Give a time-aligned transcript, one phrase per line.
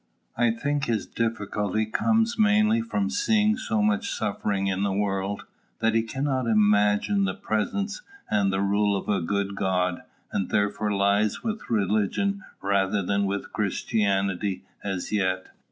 [0.35, 5.45] I think his difficulty comes mainly from seeing so much suffering in the world,
[5.77, 10.01] that he cannot imagine the presence and rule of a good God,
[10.31, 15.49] and therefore lies with religion rather than with Christianity as yet.